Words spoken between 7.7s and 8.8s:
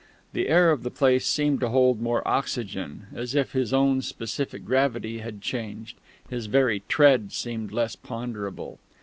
less ponderable.